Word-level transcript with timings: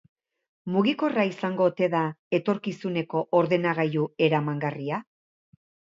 Mugikorra 0.75 1.25
izango 1.31 1.67
ote 1.71 1.89
da 1.95 2.01
etorkizuneko 2.39 3.21
ordenagailu 3.41 4.07
eramangarria? 4.29 5.03